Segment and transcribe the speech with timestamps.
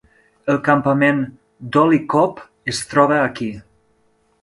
[0.53, 1.19] El campament
[1.77, 2.43] Dolly Copp
[2.75, 3.55] es troba aquí.